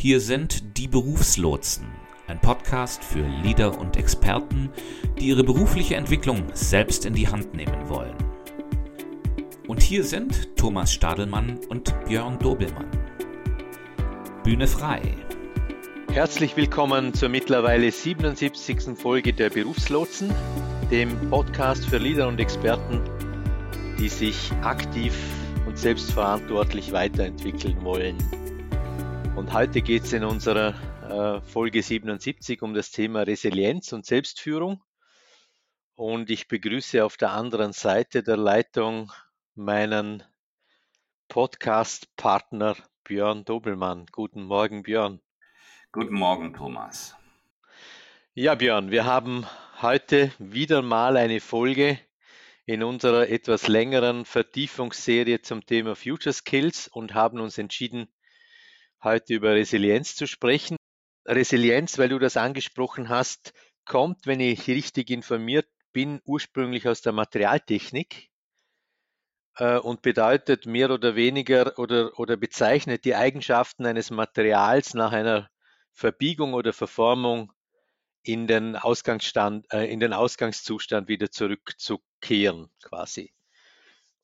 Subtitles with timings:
[0.00, 1.86] Hier sind die Berufslotsen,
[2.26, 4.70] ein Podcast für Leader und Experten,
[5.18, 8.16] die ihre berufliche Entwicklung selbst in die Hand nehmen wollen.
[9.68, 12.88] Und hier sind Thomas Stadelmann und Björn Dobelmann.
[14.42, 15.02] Bühne frei.
[16.10, 18.96] Herzlich willkommen zur mittlerweile 77.
[18.98, 20.32] Folge der Berufslotsen,
[20.90, 23.02] dem Podcast für Leader und Experten,
[23.98, 25.14] die sich aktiv
[25.66, 28.16] und selbstverantwortlich weiterentwickeln wollen.
[29.40, 30.74] Und heute geht es in unserer
[31.08, 34.82] äh, Folge 77 um das Thema Resilienz und Selbstführung.
[35.94, 39.10] Und ich begrüße auf der anderen Seite der Leitung
[39.54, 40.22] meinen
[41.28, 44.04] Podcast-Partner Björn Dobelmann.
[44.12, 45.22] Guten Morgen, Björn.
[45.90, 47.16] Guten Morgen, Thomas.
[48.34, 49.46] Ja, Björn, wir haben
[49.80, 51.98] heute wieder mal eine Folge
[52.66, 58.06] in unserer etwas längeren Vertiefungsserie zum Thema Future Skills und haben uns entschieden,
[59.02, 60.76] heute über Resilienz zu sprechen.
[61.26, 63.52] Resilienz, weil du das angesprochen hast,
[63.84, 68.30] kommt, wenn ich richtig informiert bin, ursprünglich aus der Materialtechnik
[69.56, 75.50] äh, und bedeutet mehr oder weniger oder, oder bezeichnet die Eigenschaften eines Materials nach einer
[75.92, 77.52] Verbiegung oder Verformung
[78.22, 83.32] in den Ausgangsstand, äh, in den Ausgangszustand wieder zurückzukehren, quasi.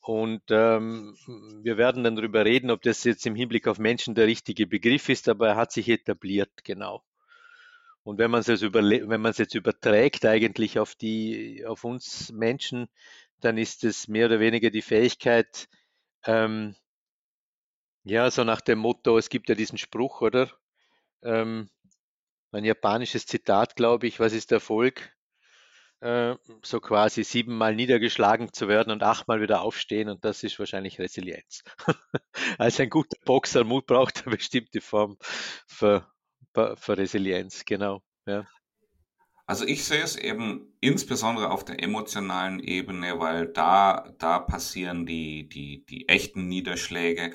[0.06, 1.16] Und ähm,
[1.64, 5.08] wir werden dann darüber reden, ob das jetzt im Hinblick auf Menschen der richtige Begriff
[5.08, 7.02] ist, aber er hat sich etabliert, genau.
[8.04, 12.30] Und wenn man es jetzt, wenn man es jetzt überträgt eigentlich auf die, auf uns
[12.30, 12.86] Menschen,
[13.40, 15.68] dann ist es mehr oder weniger die Fähigkeit,
[16.24, 16.76] ähm,
[18.04, 20.48] ja, so nach dem Motto, es gibt ja diesen Spruch, oder?
[21.24, 21.68] Ähm,
[22.52, 25.15] ein japanisches Zitat, glaube ich, was ist Erfolg?
[26.00, 30.98] Äh, so quasi siebenmal niedergeschlagen zu werden und achtmal wieder aufstehen und das ist wahrscheinlich
[30.98, 31.62] Resilienz.
[32.58, 35.16] also ein guter Boxer Mut braucht eine bestimmte Form
[35.66, 36.06] für,
[36.52, 38.02] für Resilienz, genau.
[38.26, 38.46] Ja.
[39.46, 45.48] Also ich sehe es eben insbesondere auf der emotionalen Ebene, weil da, da passieren die,
[45.48, 47.32] die, die echten Niederschläge,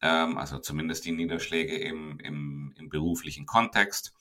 [0.00, 4.14] ähm, also zumindest die Niederschläge im, im, im beruflichen Kontext.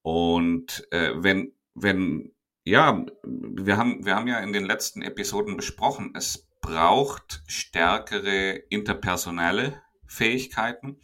[0.00, 2.32] Und äh, wenn, wenn
[2.68, 9.82] ja, wir haben, wir haben ja in den letzten Episoden besprochen, es braucht stärkere interpersonelle
[10.06, 11.00] Fähigkeiten.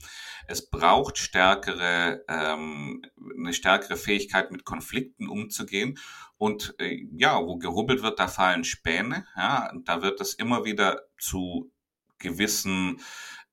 [0.46, 3.02] Es braucht stärkere, ähm,
[3.38, 5.98] eine stärkere Fähigkeit, mit Konflikten umzugehen.
[6.36, 9.26] Und äh, ja, wo gerubbelt wird, da fallen Späne.
[9.36, 11.70] Ja, da wird es immer wieder zu
[12.18, 13.00] gewissen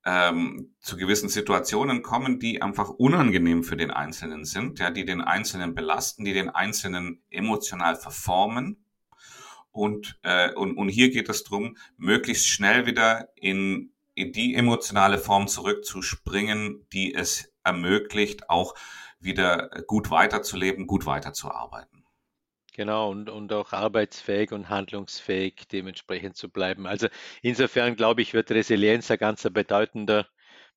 [0.06, 5.22] ähm, zu gewissen Situationen kommen, die einfach unangenehm für den Einzelnen sind, ja, die den
[5.22, 8.85] Einzelnen belasten, die den Einzelnen emotional verformen.
[9.72, 15.17] Und, äh, und, und hier geht es darum, möglichst schnell wieder in, in die emotionale
[15.17, 18.75] Form zurückzuspringen, die es ermöglicht, auch
[19.19, 22.00] wieder gut weiterzuleben, gut weiterzuarbeiten.
[22.73, 26.87] Genau, und, und auch arbeitsfähig und handlungsfähig dementsprechend zu bleiben.
[26.87, 27.07] Also
[27.41, 30.27] insofern glaube ich, wird Resilienz ein ganz bedeutender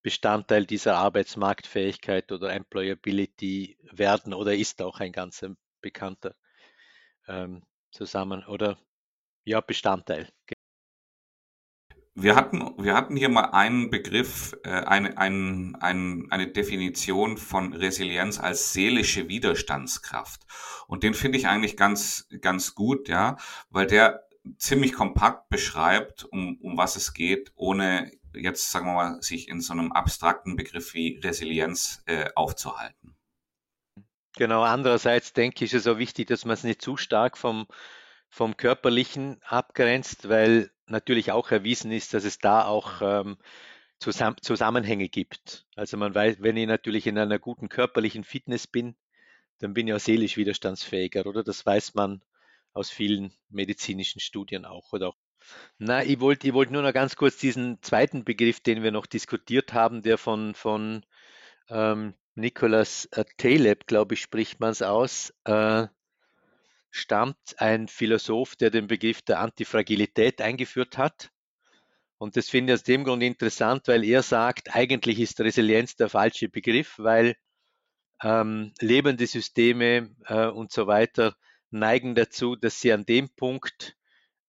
[0.03, 5.45] Bestandteil dieser Arbeitsmarktfähigkeit oder Employability werden oder ist auch ein ganz
[5.81, 6.35] bekannter
[7.29, 8.79] ähm, Zusammen oder
[9.45, 10.29] ja, Bestandteil.
[12.17, 17.73] Wir hatten, wir hatten hier mal einen Begriff, äh, eine, ein, ein, eine Definition von
[17.73, 20.43] Resilienz als seelische Widerstandskraft.
[20.87, 23.37] Und den finde ich eigentlich ganz, ganz gut, ja,
[23.71, 29.23] weil der ziemlich kompakt beschreibt, um, um was es geht, ohne jetzt, sagen wir mal,
[29.23, 33.17] sich in so einem abstrakten Begriff wie Resilienz äh, aufzuhalten.
[34.37, 37.67] Genau, andererseits denke ich, ist es auch wichtig, dass man es nicht zu stark vom,
[38.29, 43.37] vom Körperlichen abgrenzt, weil natürlich auch erwiesen ist, dass es da auch ähm,
[43.99, 45.67] Zusammenhänge gibt.
[45.77, 48.97] Also man weiß, wenn ich natürlich in einer guten körperlichen Fitness bin,
[49.61, 51.43] dann bin ich auch seelisch widerstandsfähiger, oder?
[51.43, 52.23] Das weiß man
[52.73, 55.17] aus vielen medizinischen Studien auch, oder auch.
[55.79, 59.07] Na, ich wollte ich wollt nur noch ganz kurz diesen zweiten Begriff, den wir noch
[59.07, 61.05] diskutiert haben, der von, von
[61.69, 65.87] ähm, Nicolas äh, Taleb, glaube ich, spricht man es aus, äh,
[66.95, 71.31] stammt ein Philosoph, der den Begriff der Antifragilität eingeführt hat.
[72.19, 76.09] Und das finde ich aus dem Grund interessant, weil er sagt, eigentlich ist Resilienz der
[76.09, 77.35] falsche Begriff, weil
[78.23, 81.35] ähm, lebende Systeme äh, und so weiter
[81.71, 83.97] neigen dazu, dass sie an dem Punkt,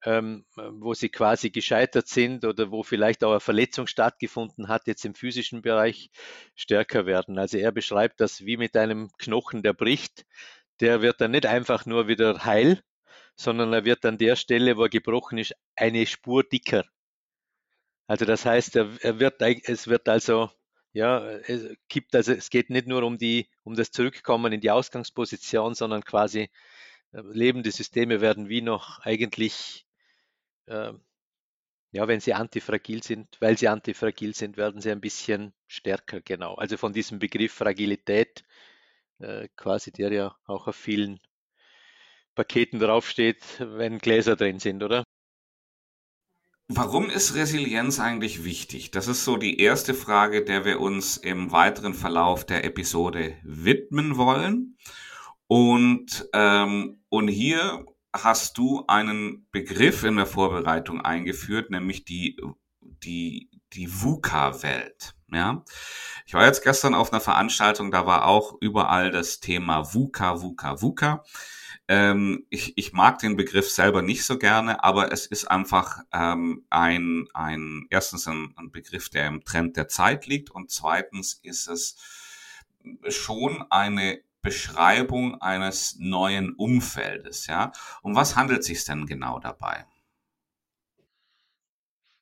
[0.04, 5.04] ähm, wo sie quasi gescheitert sind oder wo vielleicht auch eine Verletzung stattgefunden hat, jetzt
[5.04, 6.12] im physischen Bereich
[6.54, 7.40] stärker werden.
[7.40, 10.28] Also er beschreibt das wie mit einem Knochen, der bricht
[10.80, 12.84] der wird dann nicht einfach nur wieder heil,
[13.36, 16.86] sondern er wird an der Stelle, wo er gebrochen ist, eine Spur dicker.
[18.08, 20.50] Also das heißt, er, wird, es wird also
[20.94, 24.72] ja, es gibt also es geht nicht nur um die um das Zurückkommen in die
[24.72, 26.50] Ausgangsposition, sondern quasi
[27.12, 29.86] äh, lebende Systeme werden wie noch eigentlich
[30.68, 30.94] äh,
[31.92, 36.56] ja, wenn sie antifragil sind, weil sie antifragil sind, werden sie ein bisschen stärker, genau.
[36.56, 38.44] Also von diesem Begriff Fragilität,
[39.20, 41.20] äh, quasi der ja auch auf vielen
[42.36, 45.04] Paketen draufsteht, wenn Gläser drin sind, oder?
[46.68, 48.90] Warum ist Resilienz eigentlich wichtig?
[48.90, 54.18] Das ist so die erste Frage, der wir uns im weiteren Verlauf der Episode widmen
[54.18, 54.78] wollen.
[55.48, 62.42] Und, ähm, und hier hast du einen Begriff in der Vorbereitung eingeführt, nämlich die,
[62.82, 65.15] die, die VUCA-Welt.
[65.32, 65.64] Ja,
[66.26, 70.82] ich war jetzt gestern auf einer Veranstaltung, da war auch überall das Thema VUCA, VUCA,
[70.82, 71.24] VUCA.
[71.88, 76.66] Ähm, ich, ich mag den Begriff selber nicht so gerne, aber es ist einfach ähm,
[76.70, 81.68] ein, ein, erstens ein, ein Begriff, der im Trend der Zeit liegt und zweitens ist
[81.68, 81.98] es
[83.08, 87.48] schon eine Beschreibung eines neuen Umfeldes.
[87.48, 87.72] Ja?
[88.02, 89.86] Um was handelt es sich denn genau dabei?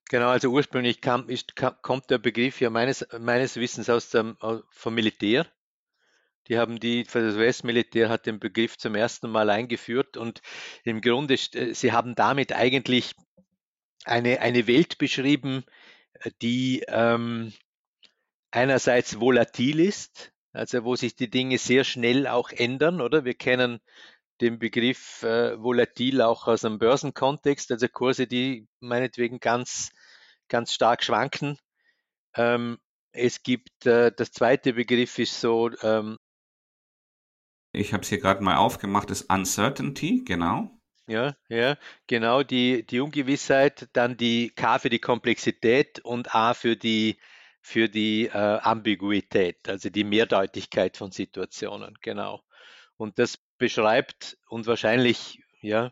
[0.09, 4.37] Genau, also ursprünglich kam, ist, kam, kommt der Begriff ja meines, meines Wissens aus dem,
[4.69, 5.47] vom Militär.
[6.47, 10.41] Die haben die, das US-Militär hat den Begriff zum ersten Mal eingeführt und
[10.83, 13.13] im Grunde, äh, sie haben damit eigentlich
[14.05, 15.65] eine, eine Welt beschrieben,
[16.41, 17.53] die ähm,
[18.51, 23.25] einerseits volatil ist, also wo sich die Dinge sehr schnell auch ändern, oder?
[23.25, 23.79] Wir kennen
[24.43, 29.91] den Begriff äh, volatil auch aus einem Börsenkontext, also Kurse, die meinetwegen ganz,
[30.49, 31.57] ganz stark schwanken.
[32.35, 32.77] Ähm,
[33.11, 35.71] es gibt, äh, das zweite Begriff ist so.
[35.81, 36.17] Ähm,
[37.71, 40.69] ich habe es hier gerade mal aufgemacht, ist Uncertainty, genau.
[41.07, 46.75] Ja, ja, genau, die, die Ungewissheit, dann die K für die Komplexität und A für
[46.75, 47.17] die
[47.61, 52.41] für die äh, Ambiguität, also die Mehrdeutigkeit von Situationen, genau.
[52.97, 55.91] Und das beschreibt und wahrscheinlich, ja,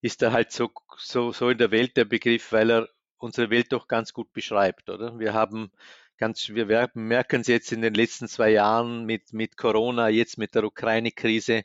[0.00, 2.88] ist er halt so, so, so in der Welt der Begriff, weil er
[3.18, 5.18] unsere Welt doch ganz gut beschreibt, oder?
[5.18, 5.70] Wir haben
[6.18, 10.54] ganz, wir merken es jetzt in den letzten zwei Jahren mit, mit Corona, jetzt mit
[10.54, 11.62] der Ukraine-Krise.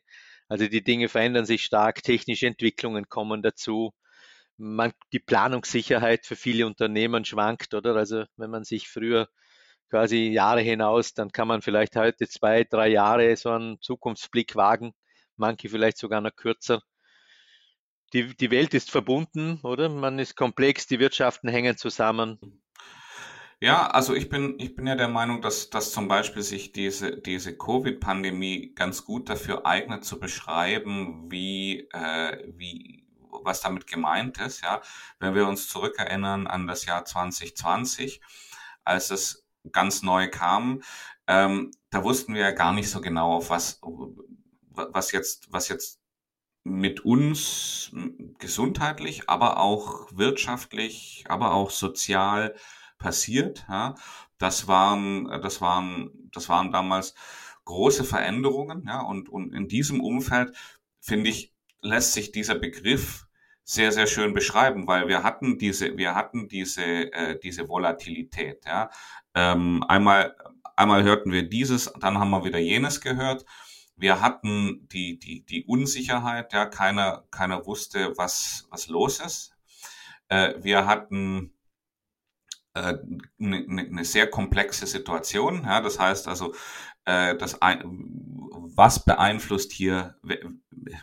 [0.48, 3.94] Also die Dinge verändern sich stark, technische Entwicklungen kommen dazu
[4.62, 7.96] man, die Planungssicherheit für viele Unternehmen schwankt, oder?
[7.96, 9.28] Also wenn man sich früher
[9.90, 14.94] quasi Jahre hinaus, dann kann man vielleicht heute zwei, drei Jahre so einen Zukunftsblick wagen,
[15.42, 16.82] manche vielleicht sogar noch kürzer.
[18.14, 19.90] Die, die Welt ist verbunden, oder?
[19.90, 22.62] Man ist komplex, die Wirtschaften hängen zusammen.
[23.60, 27.22] Ja, also ich bin, ich bin ja der Meinung, dass, dass zum Beispiel sich diese,
[27.22, 33.06] diese Covid-Pandemie ganz gut dafür eignet zu beschreiben, wie, äh, wie,
[33.44, 34.82] was damit gemeint ist, ja.
[35.20, 38.20] Wenn wir uns zurückerinnern an das Jahr 2020,
[38.84, 40.82] als es ganz neu kam,
[41.28, 43.80] ähm, da wussten wir ja gar nicht so genau, auf was,
[44.74, 46.00] was jetzt, was jetzt
[46.64, 47.92] mit uns
[48.40, 52.56] gesundheitlich, aber auch wirtschaftlich, aber auch sozial
[52.98, 53.66] passiert.
[53.68, 53.96] Ja.
[54.38, 57.16] Das waren, das waren, das waren damals
[57.66, 60.56] große Veränderungen, ja, und, und in diesem Umfeld,
[61.00, 63.28] finde ich, lässt sich dieser Begriff
[63.64, 68.90] sehr, sehr schön beschreiben, weil wir hatten diese, wir hatten diese, äh, diese Volatilität, ja.
[69.36, 70.36] Ähm, einmal,
[70.76, 73.46] einmal hörten wir dieses, dann haben wir wieder jenes gehört.
[74.02, 79.56] Wir hatten die, die, die Unsicherheit, ja, keiner, keiner wusste, was, was los ist.
[80.28, 81.54] Äh, wir hatten
[82.74, 85.64] eine, äh, eine ne sehr komplexe Situation.
[85.66, 86.56] Ja, das heißt also,
[87.06, 87.84] äh, das ein,
[88.76, 90.16] was beeinflusst hier,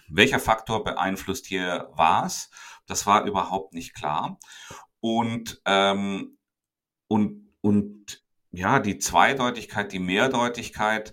[0.08, 2.50] welcher Faktor beeinflusst hier was?
[2.86, 4.40] Das war überhaupt nicht klar.
[4.98, 6.36] Und, ähm,
[7.06, 11.12] und, und ja, die Zweideutigkeit, die Mehrdeutigkeit,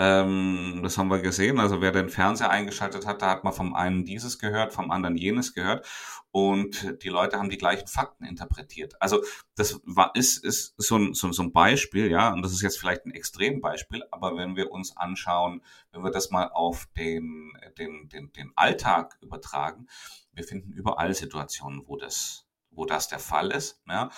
[0.00, 1.60] ähm, das haben wir gesehen.
[1.60, 5.14] Also wer den Fernseher eingeschaltet hat, da hat man vom einen dieses gehört, vom anderen
[5.14, 5.86] jenes gehört.
[6.30, 8.94] Und die Leute haben die gleichen Fakten interpretiert.
[8.98, 9.22] Also
[9.56, 12.78] das war, ist, ist so, ein, so, so ein Beispiel, ja, und das ist jetzt
[12.78, 18.08] vielleicht ein Extrembeispiel, aber wenn wir uns anschauen, wenn wir das mal auf den, den,
[18.08, 19.86] den, den Alltag übertragen,
[20.32, 23.82] wir finden überall Situationen, wo das, wo das der Fall ist.
[23.86, 24.08] Ja?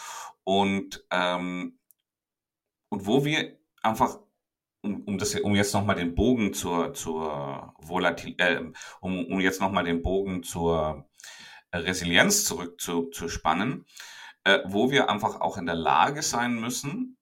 [0.45, 1.81] Und, ähm,
[2.89, 4.21] und wo wir einfach
[4.83, 8.61] um, um, das, um jetzt nochmal den Bogen zur, zur Volatil, äh,
[9.01, 11.09] um, um jetzt nochmal den Bogen zur
[11.73, 13.87] Resilienz zurückzuspannen,
[14.45, 17.17] äh, wo wir einfach auch in der Lage sein müssen,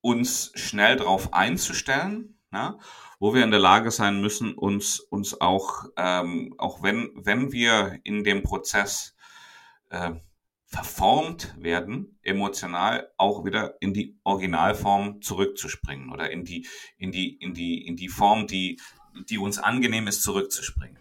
[0.00, 2.78] uns schnell darauf einzustellen, ja,
[3.18, 8.00] wo wir in der Lage sein müssen, uns, uns auch, ähm, auch wenn, wenn wir
[8.04, 9.14] in dem Prozess
[9.90, 10.12] äh,
[10.72, 17.52] verformt werden, emotional auch wieder in die Originalform zurückzuspringen oder in die, in die, in
[17.52, 18.80] die, in die Form, die,
[19.28, 20.98] die uns angenehm ist, zurückzuspringen.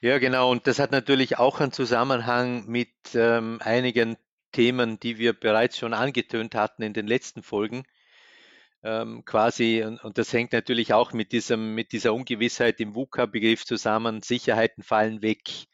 [0.00, 0.52] Ja, genau.
[0.52, 4.16] Und das hat natürlich auch einen Zusammenhang mit ähm, einigen
[4.52, 7.84] Themen, die wir bereits schon angetönt hatten in den letzten Folgen.
[8.84, 13.64] Ähm, quasi, und, und, das hängt natürlich auch mit, diesem, mit dieser Ungewissheit im VUCA-Begriff
[13.64, 14.22] zusammen.
[14.22, 15.66] Sicherheiten fallen weg.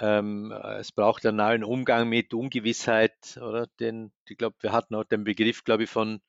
[0.00, 3.66] Ähm, es braucht einen neuen Umgang mit Ungewissheit, oder?
[3.80, 6.20] Den, ich glaube, wir hatten auch den Begriff, glaube ich, von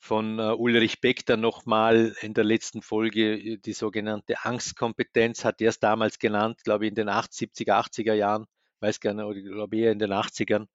[0.00, 5.60] von äh, Ulrich Beck dann nochmal in der letzten Folge äh, die sogenannte Angstkompetenz, hat
[5.60, 8.46] er es damals genannt, glaube ich, in den 70er, 80er Jahren,
[8.80, 10.66] weiß gar nicht, oder glaube eher in den 80ern,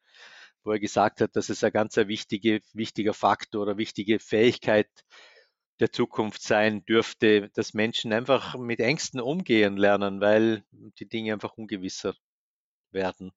[0.63, 4.89] wo er gesagt hat, dass es ein ganz wichtige, wichtiger Faktor oder wichtige Fähigkeit
[5.79, 10.63] der Zukunft sein dürfte, dass Menschen einfach mit Ängsten umgehen lernen, weil
[10.99, 12.15] die Dinge einfach ungewisser
[12.91, 13.31] werden.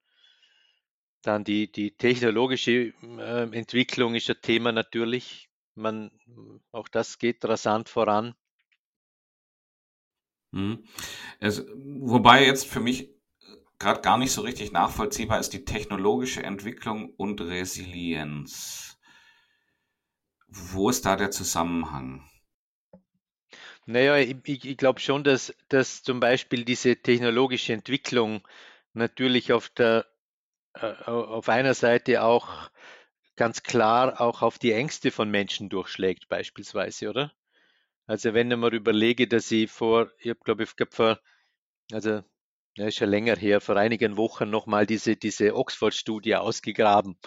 [1.23, 5.49] Dann die, die technologische äh, Entwicklung ist ein Thema natürlich.
[5.75, 6.11] Man,
[6.71, 8.35] auch das geht rasant voran.
[10.53, 10.85] Hm.
[11.41, 13.11] Es, wobei jetzt für mich
[13.79, 18.98] gerade gar nicht so richtig nachvollziehbar ist die technologische Entwicklung und Resilienz.
[20.49, 22.29] Wo ist da der Zusammenhang?
[23.87, 28.47] Naja, ich, ich glaube schon, dass, dass zum Beispiel diese technologische Entwicklung
[28.93, 30.07] natürlich auf der
[30.75, 32.71] äh, auf einer Seite auch
[33.37, 37.33] ganz klar auch auf die Ängste von Menschen durchschlägt, beispielsweise, oder?
[38.07, 41.21] Also wenn ich mal überlege, dass ich vor, ich habe glaube ich, glaub vor,
[41.93, 42.23] also
[42.77, 47.19] ja, ist schon länger her, vor einigen Wochen nochmal diese, diese Oxford-Studie ausgegraben,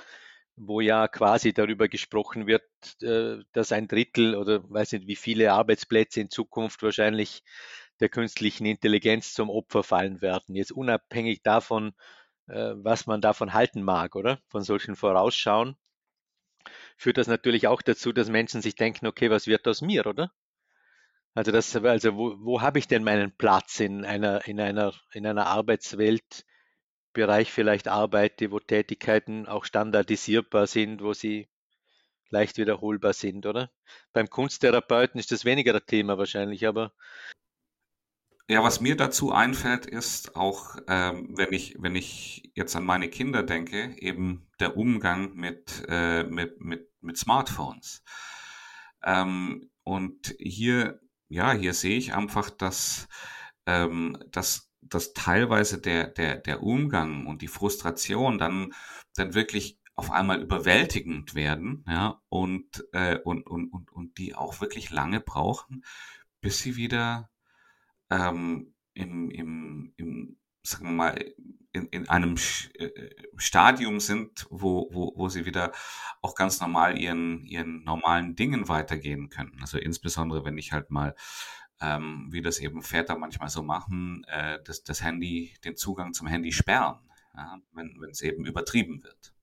[0.63, 2.63] wo ja quasi darüber gesprochen wird,
[3.01, 7.43] äh, dass ein Drittel oder weiß nicht wie viele Arbeitsplätze in Zukunft wahrscheinlich
[7.99, 10.55] der künstlichen Intelligenz zum Opfer fallen werden.
[10.55, 11.93] Jetzt unabhängig davon,
[12.47, 14.39] äh, was man davon halten mag, oder?
[14.49, 15.77] Von solchen Vorausschauen
[16.97, 20.31] führt das natürlich auch dazu, dass Menschen sich denken, okay, was wird aus mir, oder?
[21.33, 25.25] Also das, also wo, wo habe ich denn meinen Platz in einer, in einer, in
[25.25, 26.45] einer Arbeitswelt,
[27.13, 31.49] Bereich vielleicht arbeite, wo Tätigkeiten auch standardisierbar sind, wo sie
[32.29, 33.71] leicht wiederholbar sind, oder?
[34.13, 36.93] Beim Kunsttherapeuten ist das weniger ein Thema wahrscheinlich, aber
[38.51, 43.07] ja, was mir dazu einfällt, ist auch, ähm, wenn ich, wenn ich jetzt an meine
[43.07, 48.03] Kinder denke, eben der Umgang mit, äh, mit, mit, mit Smartphones.
[49.03, 50.99] Ähm, und hier,
[51.29, 53.07] ja, hier sehe ich einfach, dass,
[53.65, 58.73] ähm, dass, dass teilweise der, der, der Umgang und die Frustration dann,
[59.15, 64.61] dann wirklich auf einmal überwältigend werden, ja, und, äh, und, und, und, und die auch
[64.61, 65.83] wirklich lange brauchen,
[66.41, 67.29] bis sie wieder
[68.09, 71.33] ähm, im, im, im, sagen wir mal,
[71.73, 72.35] in, in einem
[72.73, 72.89] äh,
[73.37, 75.71] Stadium sind, wo, wo, wo sie wieder
[76.21, 79.57] auch ganz normal ihren, ihren normalen Dingen weitergehen können.
[79.61, 81.15] Also insbesondere, wenn ich halt mal,
[81.81, 86.27] ähm, wie das eben Väter manchmal so machen, äh, das, das Handy, den Zugang zum
[86.27, 86.99] Handy sperren,
[87.35, 89.33] ja, wenn es eben übertrieben wird.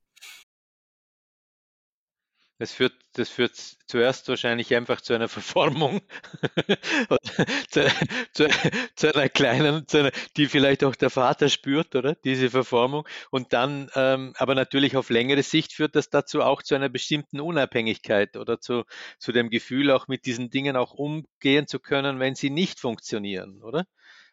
[2.59, 3.55] Das führt, das führt
[3.87, 6.00] zuerst wahrscheinlich einfach zu einer Verformung,
[7.71, 7.88] zu,
[8.33, 8.49] zu,
[8.97, 12.17] zu, einer kleinen, zu einer, die vielleicht auch der Vater spürt, oder?
[12.17, 13.07] Diese Verformung.
[13.31, 17.38] Und dann, ähm, aber natürlich auf längere Sicht führt das dazu auch zu einer bestimmten
[17.38, 18.83] Unabhängigkeit oder zu,
[19.21, 23.62] zu dem Gefühl, auch mit diesen Dingen auch umgehen zu können, wenn sie nicht funktionieren,
[23.62, 23.85] oder?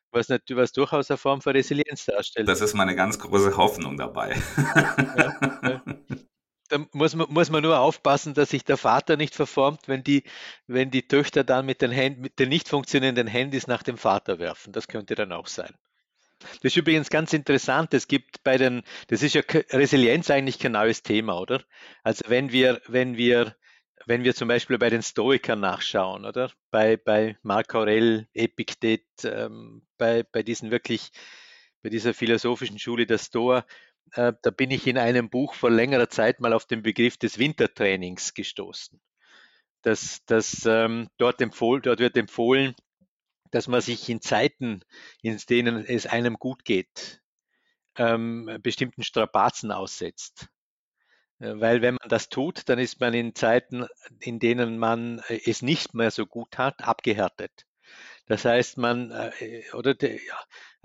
[0.09, 2.47] Was, natürlich, was durchaus eine Form von Resilienz darstellt.
[2.47, 4.35] Das ist meine ganz große Hoffnung dabei.
[4.57, 5.83] Ja, ja
[6.69, 10.23] da muss man, muss man nur aufpassen, dass sich der Vater nicht verformt, wenn die,
[10.67, 14.39] wenn die Töchter dann mit den, Händen, mit den nicht funktionierenden Handys nach dem Vater
[14.39, 14.73] werfen.
[14.73, 15.73] Das könnte dann auch sein.
[16.39, 17.93] Das ist übrigens ganz interessant.
[17.93, 19.41] Es gibt bei den, das ist ja
[19.71, 21.63] Resilienz eigentlich kein neues Thema, oder?
[22.03, 23.55] Also wenn wir, wenn wir,
[24.05, 26.51] wenn wir zum Beispiel bei den Stoikern nachschauen, oder?
[26.71, 31.11] Bei, bei Marc Aurel, Epiktet, ähm, bei, bei diesen wirklich,
[31.81, 33.65] bei dieser philosophischen Schule der Stoa,
[34.11, 38.33] da bin ich in einem Buch vor längerer Zeit mal auf den Begriff des Wintertrainings
[38.33, 39.01] gestoßen.
[39.81, 42.75] Das, das, ähm, dort, empfohlen, dort wird empfohlen,
[43.51, 44.81] dass man sich in Zeiten,
[45.21, 47.21] in denen es einem gut geht,
[47.97, 50.49] ähm, bestimmten Strapazen aussetzt.
[51.39, 53.85] Äh, weil wenn man das tut, dann ist man in Zeiten,
[54.19, 57.65] in denen man äh, es nicht mehr so gut hat, abgehärtet.
[58.27, 59.95] Das heißt, man, äh, oder,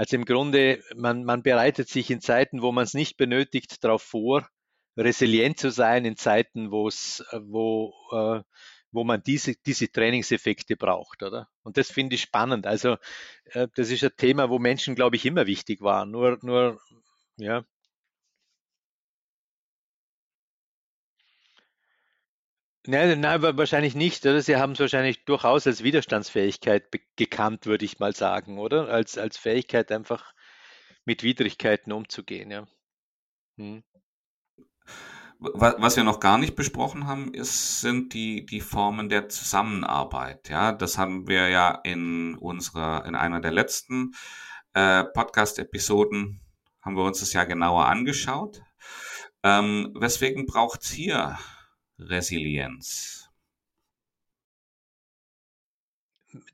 [0.00, 4.02] also im Grunde, man, man bereitet sich in Zeiten, wo man es nicht benötigt, darauf
[4.02, 4.48] vor,
[4.96, 8.40] resilient zu sein in Zeiten, wo es, äh, wo, äh,
[8.92, 11.50] wo man diese, diese Trainingseffekte braucht, oder?
[11.64, 12.66] Und das finde ich spannend.
[12.66, 12.96] Also,
[13.44, 16.10] äh, das ist ein Thema, wo Menschen, glaube ich, immer wichtig waren.
[16.10, 16.80] Nur, nur
[17.36, 17.66] Ja.
[22.90, 24.42] Nein, nein, wahrscheinlich nicht, oder?
[24.42, 28.88] Sie haben es wahrscheinlich durchaus als Widerstandsfähigkeit gekannt, würde ich mal sagen, oder?
[28.88, 30.34] Als, als Fähigkeit einfach
[31.04, 32.66] mit Widrigkeiten umzugehen, ja.
[33.58, 33.84] Hm.
[35.38, 40.48] Was wir noch gar nicht besprochen haben, ist, sind die, die Formen der Zusammenarbeit.
[40.48, 44.16] Ja, das haben wir ja in unserer, in einer der letzten
[44.74, 46.40] äh, Podcast-Episoden
[46.82, 48.60] haben wir uns das ja genauer angeschaut.
[49.44, 51.38] Ähm, weswegen braucht es hier
[52.00, 53.28] Resilienz?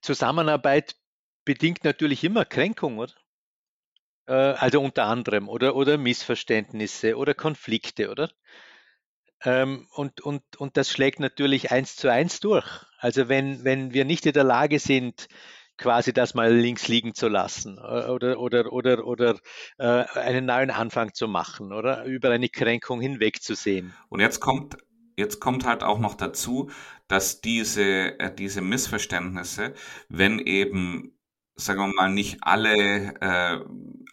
[0.00, 0.96] Zusammenarbeit
[1.44, 3.12] bedingt natürlich immer Kränkung, oder?
[4.26, 8.30] Äh, also unter anderem, oder, oder Missverständnisse oder Konflikte, oder?
[9.44, 12.66] Ähm, und, und, und das schlägt natürlich eins zu eins durch.
[12.98, 15.28] Also wenn, wenn wir nicht in der Lage sind,
[15.78, 19.36] quasi das mal links liegen zu lassen äh, oder, oder, oder, oder
[19.78, 23.94] äh, einen neuen Anfang zu machen oder über eine Kränkung hinwegzusehen.
[24.08, 24.76] Und jetzt kommt,
[25.16, 26.70] jetzt kommt halt auch noch dazu,
[27.08, 29.74] dass diese, äh, diese Missverständnisse,
[30.08, 31.16] wenn eben
[31.56, 33.64] sagen wir mal, nicht alle, äh,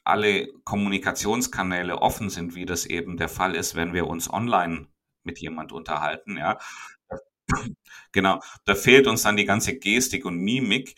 [0.04, 4.88] alle Kommunikationskanäle offen sind, wie das eben der Fall ist, wenn wir uns online
[5.24, 6.58] mit jemand unterhalten, ja.
[8.14, 10.96] Genau, da fehlt uns dann die ganze Gestik und Mimik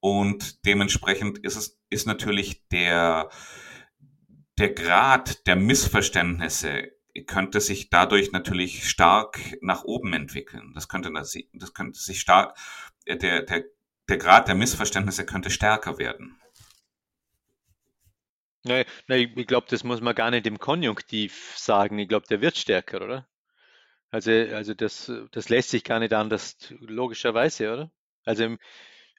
[0.00, 3.28] und dementsprechend ist es, ist natürlich der,
[4.58, 6.90] der Grad der Missverständnisse
[7.26, 10.72] könnte sich dadurch natürlich stark nach oben entwickeln.
[10.74, 12.56] Das könnte, das könnte sich stark,
[13.06, 13.64] der, der,
[14.08, 16.40] der Grad der Missverständnisse könnte stärker werden.
[18.64, 21.98] Nee, nee, ich glaube, das muss man gar nicht im Konjunktiv sagen.
[21.98, 23.28] Ich glaube, der wird stärker, oder?
[24.10, 27.90] Also, also das, das lässt sich gar nicht anders, logischerweise, oder?
[28.24, 28.56] Also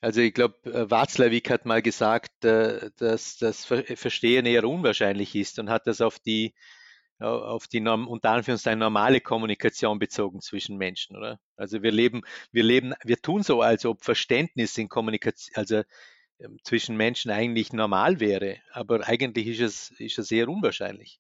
[0.06, 5.58] also ich glaube, äh, Watzlawick hat mal gesagt, äh, dass das Verstehen eher unwahrscheinlich ist
[5.58, 6.54] und hat das auf die,
[7.20, 11.40] auf die unter Anführungszeichen normale Kommunikation bezogen zwischen Menschen, oder?
[11.56, 15.84] Also wir leben, wir leben, wir tun so, als ob Verständnis in Kommunikation, also
[16.40, 21.20] ähm, zwischen Menschen eigentlich normal wäre, aber eigentlich ist es, ist es sehr unwahrscheinlich.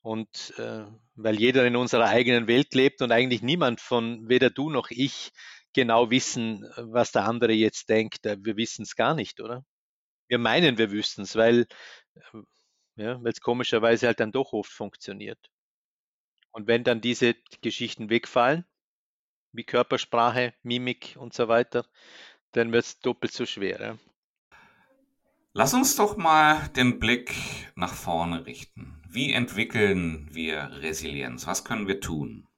[0.00, 0.84] Und äh,
[1.16, 5.32] weil jeder in unserer eigenen Welt lebt und eigentlich niemand von weder du noch ich
[5.74, 8.24] genau wissen, was der andere jetzt denkt.
[8.24, 9.64] Äh, wir wissen es gar nicht, oder?
[10.28, 11.66] Wir meinen, wir wüssten es, weil
[12.98, 15.38] ja, es komischerweise halt dann doch oft funktioniert.
[16.52, 18.64] Und wenn dann diese Geschichten wegfallen,
[19.52, 21.86] wie Körpersprache, Mimik und so weiter,
[22.52, 23.80] dann wird es doppelt so schwer.
[23.80, 23.98] Ja.
[25.54, 27.34] Lass uns doch mal den Blick
[27.74, 29.02] nach vorne richten.
[29.08, 31.46] Wie entwickeln wir Resilienz?
[31.46, 32.48] Was können wir tun?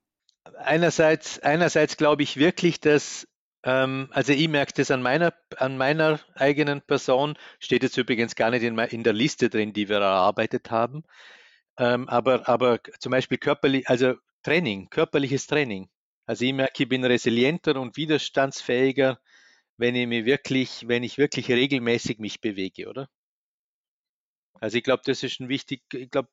[0.58, 3.26] einerseits, einerseits glaube ich wirklich, dass,
[3.62, 8.62] also ich merke das an meiner, an meiner eigenen Person, steht jetzt übrigens gar nicht
[8.62, 11.04] in, in der Liste drin, die wir erarbeitet haben,
[11.78, 15.90] ähm, aber, aber zum Beispiel körperlich, also Training, körperliches Training.
[16.26, 19.20] Also ich merke, ich bin resilienter und widerstandsfähiger,
[19.76, 23.08] wenn ich mir wirklich, wenn ich wirklich regelmäßig mich bewege, oder?
[24.60, 26.28] Also ich glaube, das ist ein wichtig, ich glaube,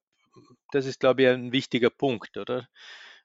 [0.71, 2.67] das ist, glaube ich, ein wichtiger Punkt, oder?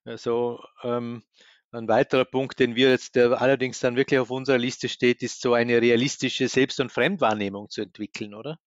[0.04, 1.22] Also ähm,
[1.72, 5.40] ein weiterer Punkt, den wir jetzt, der allerdings dann wirklich auf unserer Liste steht, ist
[5.40, 8.58] so eine realistische Selbst- und Fremdwahrnehmung zu entwickeln, oder?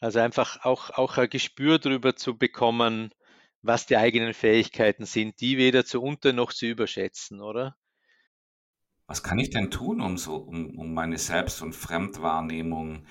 [0.00, 3.14] Also einfach auch, auch ein Gespür darüber zu bekommen,
[3.62, 7.76] was die eigenen Fähigkeiten sind, die weder zu unter noch zu überschätzen, oder?
[9.06, 13.06] Was kann ich denn tun, um so, um, um meine Selbst- und Fremdwahrnehmung,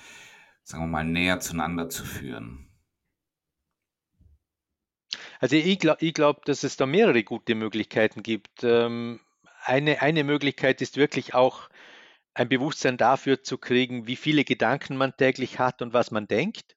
[0.63, 2.70] sagen wir mal, näher zueinander zu führen?
[5.39, 8.63] Also ich glaube, glaub, dass es da mehrere gute Möglichkeiten gibt.
[8.63, 9.19] Ähm,
[9.63, 11.69] eine, eine Möglichkeit ist wirklich auch
[12.33, 16.75] ein Bewusstsein dafür zu kriegen, wie viele Gedanken man täglich hat und was man denkt.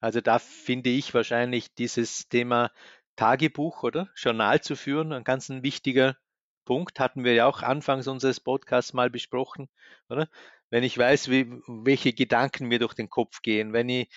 [0.00, 2.70] Also da finde ich wahrscheinlich dieses Thema
[3.16, 6.16] Tagebuch oder Journal zu führen ein ganz ein wichtiger
[6.64, 7.00] Punkt.
[7.00, 9.68] Hatten wir ja auch anfangs unseres Podcasts mal besprochen,
[10.08, 10.28] oder?
[10.70, 14.08] Wenn ich weiß, wie, welche Gedanken mir durch den Kopf gehen, wenn ich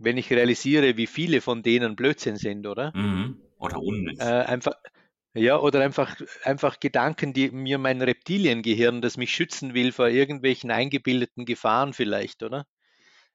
[0.00, 2.92] wenn ich realisiere, wie viele von denen Blödsinn sind, oder?
[2.96, 3.36] Mhm.
[3.58, 4.18] Oder unnütz.
[4.18, 4.74] Äh, einfach,
[5.34, 10.70] ja, oder einfach, einfach Gedanken, die mir mein Reptiliengehirn, das mich schützen will vor irgendwelchen
[10.70, 12.66] eingebildeten Gefahren vielleicht, oder?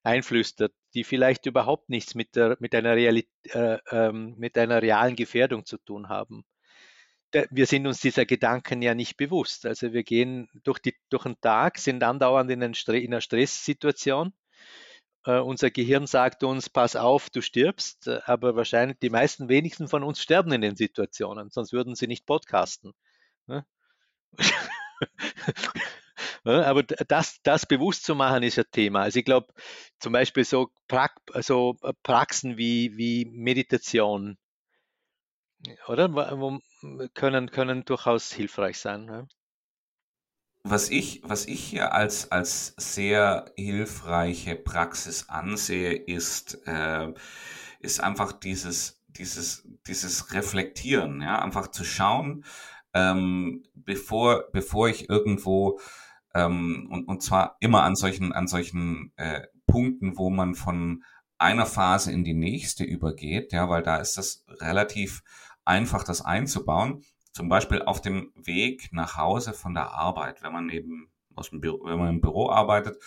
[0.04, 5.16] Einflüstert, die vielleicht überhaupt nichts mit, der, mit, einer, Reali äh, ähm, mit einer realen
[5.16, 6.44] Gefährdung zu tun haben.
[7.50, 9.66] Wir sind uns dieser Gedanken ja nicht bewusst.
[9.66, 14.34] Also wir gehen durch, die, durch den Tag, sind andauernd in, in einer Stresssituation
[15.32, 20.04] unser Gehirn sagt uns, pass auf, du stirbst, äh, aber wahrscheinlich die meisten wenigsten von
[20.04, 22.94] uns sterben in den Situationen, sonst würden sie nicht podcasten.
[23.48, 23.66] Ne?
[26.44, 29.02] Aber das, das bewusst zu machen, ist ein Thema.
[29.02, 29.52] Also ich glaube,
[30.00, 31.10] zum Beispiel so, pra
[31.42, 34.38] so Praxen wie, wie Meditation,
[35.88, 36.10] oder?
[37.14, 39.08] Können, können durchaus hilfreich sein.
[39.08, 39.28] Ja?
[40.68, 47.14] Was ich, was ich hier als, als sehr hilfreiche Praxis ansehe, ist, äh,
[47.82, 52.46] ist einfach dieses, dieses, dieses Reflektieren, ja, einfach zu schauen,
[52.96, 55.80] ähm, bevor, bevor ich irgendwo,
[56.34, 61.04] ähm, und, und zwar immer an solchen, an solchen äh, Punkten, wo man von
[61.38, 65.22] einer Phase in die nächste übergeht, ja, weil da ist das relativ
[65.64, 67.04] einfach, das einzubauen.
[67.36, 71.60] Zum Beispiel auf dem Weg nach Hause von der Arbeit, wenn man eben aus dem
[71.60, 72.98] Büro, wenn man im Büro arbeitet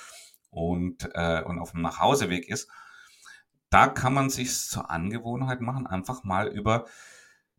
[0.51, 2.69] und, äh, und auf dem Nachhauseweg ist,
[3.71, 6.85] da kann man sich zur Angewohnheit machen, einfach mal über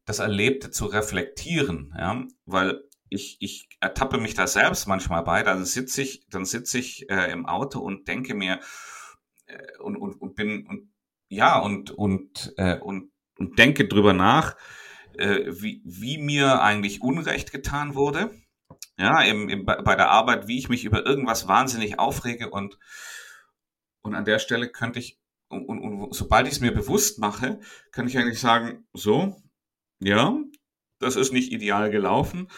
[0.06, 5.66] das Erlebte zu reflektieren, ja, weil ich, ich ertappe mich da selbst manchmal bei, dann
[5.66, 8.60] sitze ich, dann sitze ich äh, im Auto und denke mir
[9.48, 10.94] äh, und, und, und bin und
[11.30, 14.56] ja und und äh, und, und denke drüber nach,
[15.20, 18.32] äh, wie, wie mir eigentlich Unrecht getan wurde.
[18.98, 22.78] Ja, im, im, bei der Arbeit, wie ich mich über irgendwas wahnsinnig aufrege und,
[24.02, 27.60] und an der Stelle könnte ich, und, und, und sobald ich es mir bewusst mache,
[27.92, 29.42] kann ich eigentlich sagen, so,
[30.00, 30.38] ja,
[31.00, 32.50] das ist nicht ideal gelaufen,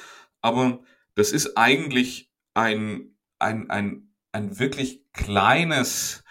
[0.42, 0.84] aber
[1.16, 6.24] das ist eigentlich ein, ein, ein, ein wirklich kleines,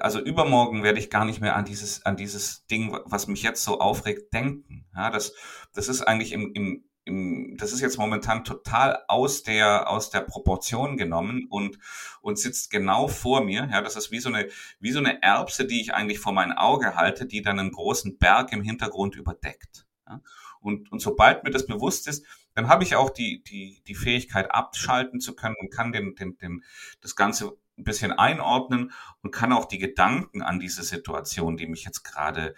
[0.00, 3.64] also übermorgen werde ich gar nicht mehr an dieses, an dieses Ding, was mich jetzt
[3.64, 4.86] so aufregt, denken.
[4.94, 5.34] Ja, das,
[5.74, 10.20] das ist eigentlich im, im, im, das ist jetzt momentan total aus der, aus der
[10.20, 11.78] Proportion genommen und,
[12.20, 13.68] und sitzt genau vor mir.
[13.70, 14.48] Ja, das ist wie so eine,
[14.80, 18.18] wie so eine Erbse, die ich eigentlich vor mein Auge halte, die dann einen großen
[18.18, 19.86] Berg im Hintergrund überdeckt.
[20.08, 20.20] Ja,
[20.60, 24.50] und, und sobald mir das bewusst ist, dann habe ich auch die, die, die Fähigkeit
[24.50, 26.64] abschalten zu können und kann den, den, den,
[27.00, 31.84] das Ganze ein bisschen einordnen und kann auch die Gedanken an diese Situation, die mich
[31.84, 32.54] jetzt gerade,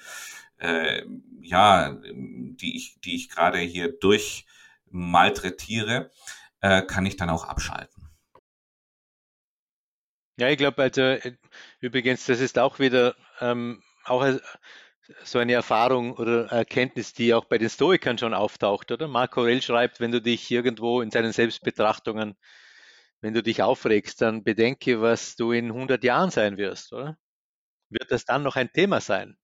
[0.59, 1.03] äh,
[1.41, 4.47] ja, die ich, die ich gerade hier durch
[4.91, 6.11] malträtiere,
[6.61, 8.09] äh, kann ich dann auch abschalten.
[10.39, 11.37] Ja, ich glaube, also äh,
[11.81, 14.25] übrigens, das ist auch wieder ähm, auch
[15.25, 19.09] so eine Erfahrung oder Erkenntnis, die auch bei den Stoikern schon auftaucht, oder?
[19.09, 22.37] Marco Aurel schreibt, wenn du dich irgendwo in seinen Selbstbetrachtungen
[23.23, 27.17] wenn du dich aufregst, dann bedenke, was du in 100 Jahren sein wirst, oder?
[27.89, 29.37] Wird das dann noch ein Thema sein?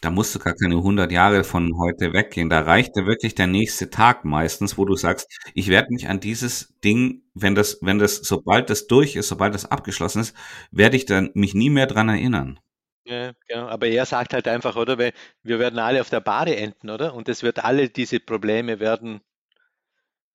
[0.00, 2.50] Da musst du gar keine 100 Jahre von heute weggehen.
[2.50, 6.20] Da reicht ja wirklich der nächste Tag meistens, wo du sagst, ich werde mich an
[6.20, 10.36] dieses Ding, wenn das, wenn das, sobald das durch ist, sobald das abgeschlossen ist,
[10.70, 12.60] werde ich dann mich nie mehr dran erinnern.
[13.06, 13.66] Ja, genau.
[13.68, 14.98] Aber er sagt halt einfach, oder?
[14.98, 15.12] Weil
[15.42, 17.14] wir werden alle auf der Bade enden, oder?
[17.14, 19.20] Und es wird alle diese Probleme werden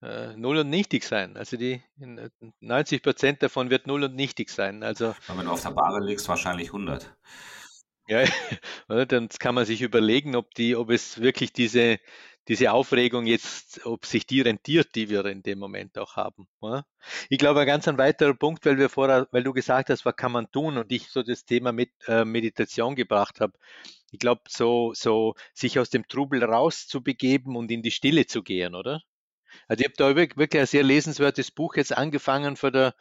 [0.01, 1.37] äh, null und nichtig sein.
[1.37, 1.81] Also die
[2.59, 4.83] 90 Prozent davon wird null und nichtig sein.
[4.83, 7.15] Also, Aber wenn du auf der Bahre legst, wahrscheinlich 100.
[8.07, 8.23] Ja,
[9.07, 11.99] dann kann man sich überlegen, ob die, ob es wirklich diese,
[12.47, 16.47] diese Aufregung jetzt, ob sich die rentiert, die wir in dem Moment auch haben.
[17.29, 20.15] Ich glaube, ein ganz ein weiterer Punkt, weil wir vorher, weil du gesagt hast, was
[20.15, 23.53] kann man tun und ich so das Thema mit äh, Meditation gebracht habe.
[24.11, 28.75] Ich glaube, so, so sich aus dem Trubel rauszubegeben und in die Stille zu gehen,
[28.75, 29.01] oder?
[29.67, 32.95] Also ich habe da wirklich ein sehr lesenswertes Buch jetzt angefangen von der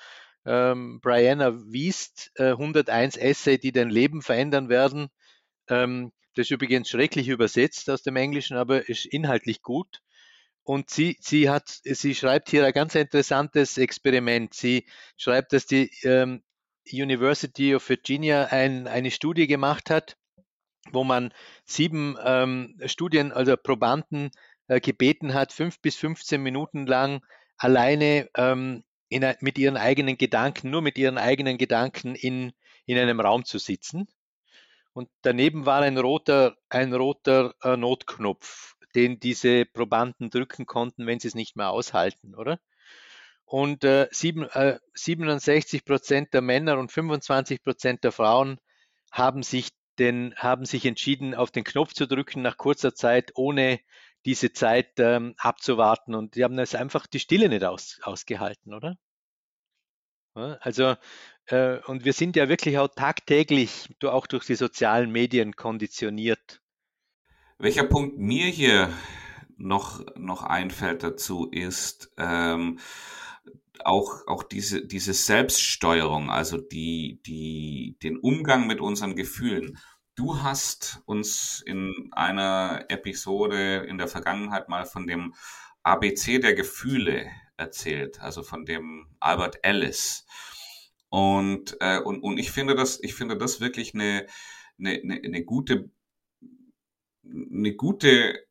[0.47, 5.09] ähm, Brianna Wiest, äh, 101 Essay, die dein Leben verändern werden.
[5.69, 10.01] Ähm, das ist übrigens schrecklich übersetzt aus dem Englischen, aber ist inhaltlich gut.
[10.65, 14.55] Und sie, sie hat, sie schreibt hier ein ganz interessantes Experiment.
[14.55, 14.87] Sie
[15.17, 16.43] schreibt, dass die ähm,
[16.91, 20.17] University of Virginia ein, eine Studie gemacht hat,
[20.91, 21.33] wo man
[21.65, 24.31] sieben ähm, Studien, also Probanden
[24.69, 27.23] äh, gebeten hat, fünf bis 15 Minuten lang
[27.57, 32.53] alleine ähm, in, mit ihren eigenen Gedanken, nur mit ihren eigenen Gedanken in,
[32.87, 34.09] in einem Raum zu sitzen.
[34.93, 41.19] Und daneben war ein roter, ein roter äh, Notknopf, den diese Probanden drücken konnten, wenn
[41.21, 42.61] sie es nicht mehr aushalten, oder?
[43.45, 48.59] Und äh, sieben, äh, 67 Prozent der Männer und 25 Prozent der Frauen
[49.11, 53.81] haben sich, den, haben sich entschieden, auf den Knopf zu drücken nach kurzer Zeit, ohne
[54.25, 56.15] diese Zeit ähm, abzuwarten.
[56.15, 58.97] Und die haben das einfach die Stille nicht aus, ausgehalten, oder?
[60.37, 60.97] Ja, also,
[61.47, 66.61] äh, und wir sind ja wirklich auch tagtäglich auch durch die sozialen Medien konditioniert.
[67.59, 68.91] Welcher Punkt mir hier
[69.57, 72.81] noch, noch einfällt dazu ist, ähm,
[73.85, 79.79] auch, auch diese, diese Selbststeuerung, also die, die, den Umgang mit unseren Gefühlen.
[80.17, 85.35] Du hast uns in einer Episode in der Vergangenheit mal von dem
[85.83, 90.25] ABC der Gefühle erzählt, also von dem Albert Ellis.
[91.09, 94.27] Und, äh, und, und ich finde das, ich finde das wirklich eine,
[94.79, 95.91] eine, eine, eine gute,
[97.25, 98.47] eine gute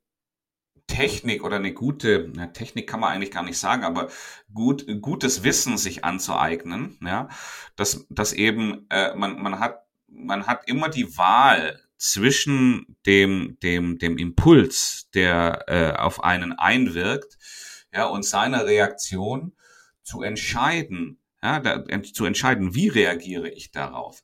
[0.87, 4.09] Technik oder eine gute ja, Technik kann man eigentlich gar nicht sagen, aber
[4.53, 7.29] gut, gutes Wissen sich anzueignen, ja,
[7.77, 13.97] dass, dass eben äh, man, man hat man hat immer die Wahl zwischen dem dem
[13.97, 17.37] dem Impuls, der äh, auf einen einwirkt,
[17.93, 19.53] ja, und seiner Reaktion
[20.03, 24.23] zu entscheiden, ja, da, zu entscheiden, wie reagiere ich darauf.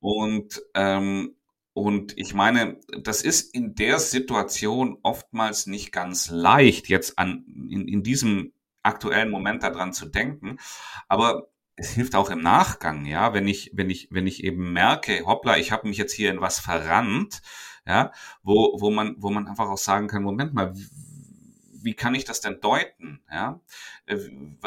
[0.00, 1.36] Und ähm,
[1.72, 7.86] und ich meine, das ist in der Situation oftmals nicht ganz leicht, jetzt an, in,
[7.86, 10.58] in diesem aktuellen Moment daran zu denken.
[11.06, 15.24] Aber es hilft auch im Nachgang, ja, wenn ich, wenn ich, wenn ich eben merke,
[15.26, 17.42] hoppla, ich habe mich jetzt hier in was verrannt,
[17.86, 18.12] ja,
[18.42, 22.40] wo, wo man, wo man einfach auch sagen kann, Moment mal, wie kann ich das
[22.40, 23.60] denn deuten, ja?
[24.06, 24.16] Äh,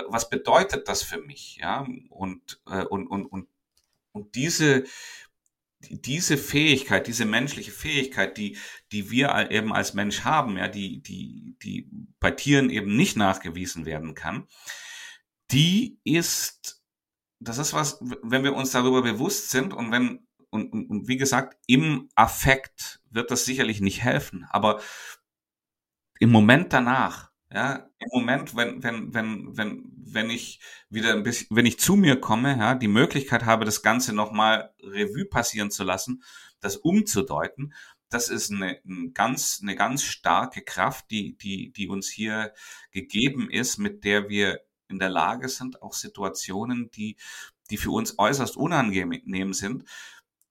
[0.07, 1.85] was bedeutet das für mich, ja?
[2.09, 3.49] Und, äh, und, und, und,
[4.13, 4.85] und diese,
[5.81, 8.57] diese Fähigkeit, diese menschliche Fähigkeit, die,
[8.91, 13.85] die wir eben als Mensch haben, ja, die, die, die bei Tieren eben nicht nachgewiesen
[13.85, 14.47] werden kann,
[15.51, 16.78] die ist,
[17.39, 21.17] das ist was, wenn wir uns darüber bewusst sind und wenn, und, und, und wie
[21.17, 24.81] gesagt, im Affekt wird das sicherlich nicht helfen, aber
[26.19, 31.47] im Moment danach, ja, im Moment, wenn, wenn, wenn, wenn, wenn ich wieder ein bisschen,
[31.55, 35.83] wenn ich zu mir komme, ja, die Möglichkeit habe, das Ganze nochmal Revue passieren zu
[35.83, 36.23] lassen,
[36.59, 37.73] das umzudeuten,
[38.09, 42.53] das ist eine, eine ganz, eine ganz starke Kraft, die, die, die uns hier
[42.91, 47.17] gegeben ist, mit der wir in der Lage sind, auch Situationen, die,
[47.69, 49.85] die für uns äußerst unangenehm sind,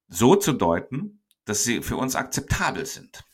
[0.09, 3.25] so zu deuten, dass sie für uns akzeptabel sind.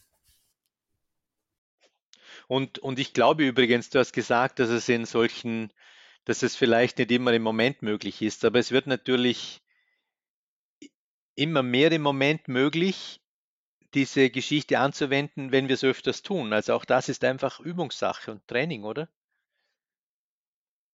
[2.46, 5.72] Und, und ich glaube übrigens, du hast gesagt, dass es in solchen,
[6.24, 9.62] dass es vielleicht nicht immer im Moment möglich ist, aber es wird natürlich
[11.34, 13.20] immer mehr im Moment möglich,
[13.94, 16.52] diese Geschichte anzuwenden, wenn wir es öfters tun.
[16.52, 19.08] Also auch das ist einfach Übungssache und Training, oder?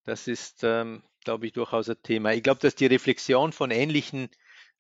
[0.05, 2.33] Das ist, ähm, glaube ich, durchaus ein Thema.
[2.33, 4.29] Ich glaube, dass die Reflexion von ähnlichen,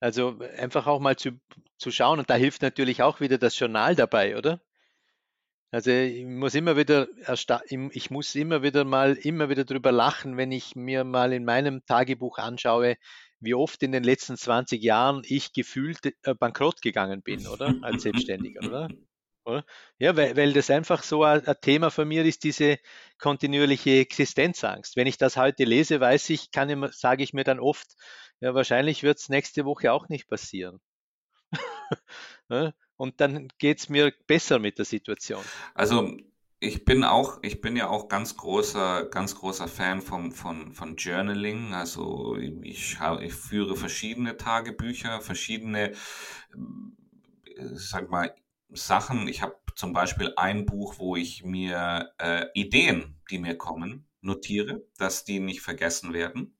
[0.00, 1.32] also einfach auch mal zu,
[1.78, 4.60] zu schauen, und da hilft natürlich auch wieder das Journal dabei, oder?
[5.72, 7.06] Also ich muss immer wieder
[7.70, 11.86] ich muss immer wieder mal immer wieder drüber lachen, wenn ich mir mal in meinem
[11.86, 12.96] Tagebuch anschaue,
[13.38, 17.74] wie oft in den letzten 20 Jahren ich gefühlt äh, bankrott gegangen bin, oder?
[17.82, 18.88] Als Selbstständiger, oder?
[19.98, 22.78] Ja, weil, weil das einfach so ein, Thema von mir ist, diese
[23.18, 24.96] kontinuierliche Existenzangst.
[24.96, 27.88] Wenn ich das heute lese, weiß ich, kann ich, sage ich mir dann oft,
[28.40, 30.80] ja, wahrscheinlich wird es nächste Woche auch nicht passieren.
[32.96, 35.44] und dann geht es mir besser mit der Situation.
[35.74, 36.16] Also
[36.60, 40.96] ich bin auch, ich bin ja auch ganz großer, ganz großer Fan vom, von, von
[40.96, 41.72] Journaling.
[41.72, 45.94] Also ich, ich führe verschiedene Tagebücher, verschiedene,
[47.56, 48.34] sag mal,
[48.72, 49.28] Sachen.
[49.28, 54.82] Ich habe zum Beispiel ein Buch, wo ich mir äh, Ideen, die mir kommen, notiere,
[54.98, 56.56] dass die nicht vergessen werden.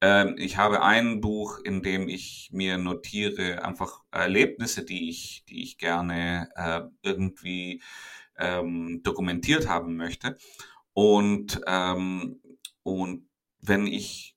[0.00, 5.62] Ähm, ich habe ein Buch, in dem ich mir notiere einfach Erlebnisse, die ich, die
[5.62, 7.82] ich gerne äh, irgendwie
[8.36, 10.36] ähm, dokumentiert haben möchte.
[10.92, 12.40] Und, ähm,
[12.82, 13.28] und
[13.60, 14.36] wenn ich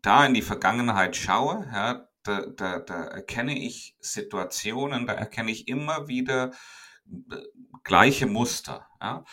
[0.00, 5.68] da in die Vergangenheit schaue, ja, da, da, da erkenne ich Situationen, da erkenne ich
[5.68, 6.52] immer wieder
[7.06, 7.36] äh,
[7.84, 8.86] gleiche Muster.
[9.00, 9.24] Ja.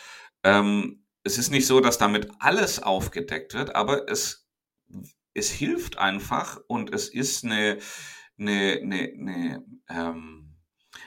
[0.44, 4.48] Ähm, es ist nicht so, dass damit alles aufgedeckt wird, aber es
[5.34, 7.78] es hilft einfach und es ist eine,
[8.38, 10.56] eine, eine, eine ähm,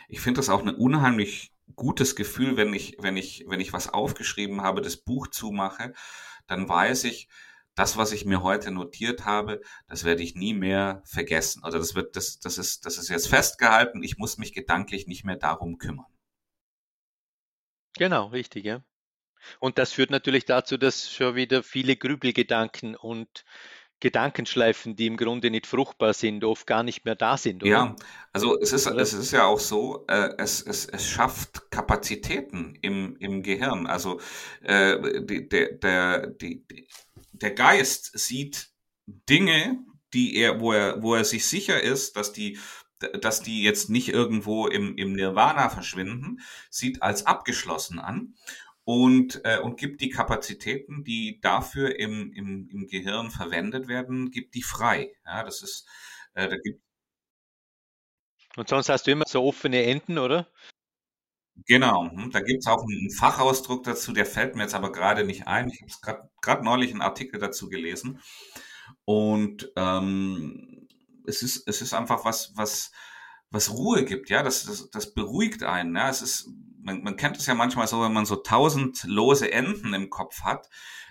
[0.08, 3.88] ich finde das auch ein unheimlich gutes Gefühl, wenn ich, wenn ich, wenn ich was
[3.88, 5.92] aufgeschrieben habe, das Buch zumache,
[6.46, 7.28] dann weiß ich,
[7.74, 11.64] das, was ich mir heute notiert habe, das werde ich nie mehr vergessen.
[11.64, 14.02] Oder das wird, das, das ist, das ist jetzt festgehalten.
[14.02, 16.06] Ich muss mich gedanklich nicht mehr darum kümmern.
[17.96, 18.82] Genau, richtig, ja.
[19.58, 23.44] Und das führt natürlich dazu, dass schon wieder viele Grübelgedanken und
[24.02, 27.62] Gedankenschleifen, die im Grunde nicht fruchtbar sind, oft gar nicht mehr da sind.
[27.62, 27.70] Oder?
[27.70, 27.96] Ja,
[28.32, 33.16] also es ist, es ist ja auch so, äh, es, es, es schafft Kapazitäten im,
[33.20, 33.86] im Gehirn.
[33.86, 34.20] Also
[34.62, 36.66] äh, die, der, der, die,
[37.42, 38.70] der Geist sieht
[39.06, 42.58] Dinge, die er, wo er, wo er sich sicher ist, dass die
[43.20, 48.36] dass die jetzt nicht irgendwo im, im Nirvana verschwinden, sieht als abgeschlossen an
[48.84, 54.54] und, äh, und gibt die Kapazitäten, die dafür im, im, im Gehirn verwendet werden, gibt
[54.54, 55.12] die frei.
[55.24, 55.88] Ja, das ist,
[56.34, 56.80] äh, da gibt
[58.56, 60.46] und sonst hast du immer so offene Enden, oder?
[61.66, 65.24] Genau, hm, da gibt es auch einen Fachausdruck dazu, der fällt mir jetzt aber gerade
[65.24, 65.70] nicht ein.
[65.70, 68.20] Ich habe gerade neulich einen Artikel dazu gelesen.
[69.04, 70.88] Und ähm,
[71.26, 72.92] es, ist, es ist einfach was, was,
[73.50, 75.94] was Ruhe gibt, ja, das, das, das beruhigt einen.
[75.94, 76.08] Ja?
[76.08, 76.48] Es ist,
[76.80, 80.42] man, man kennt es ja manchmal so, wenn man so tausend lose Enden im Kopf
[80.42, 80.68] hat,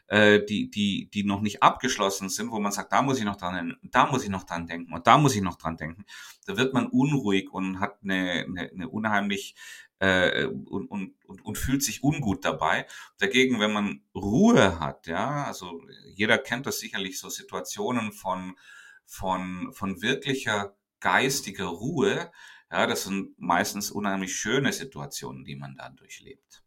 [0.08, 3.38] äh, die, die, die noch nicht abgeschlossen sind, wo man sagt, da muss ich noch
[3.38, 6.06] dran, da muss ich noch dran denken und da muss ich noch dran denken.
[6.46, 9.56] Da wird man unruhig und hat eine, eine, eine unheimlich
[10.02, 12.88] äh, und, und, und, und fühlt sich ungut dabei.
[13.20, 15.82] Dagegen, wenn man Ruhe hat, ja, also
[16.16, 18.58] jeder kennt das sicherlich so Situationen von,
[19.06, 22.32] von, von wirklicher geistiger Ruhe,
[22.72, 26.64] ja, das sind meistens unheimlich schöne Situationen, die man da durchlebt.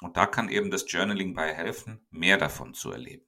[0.00, 3.26] Und da kann eben das Journaling bei helfen, mehr davon zu erleben.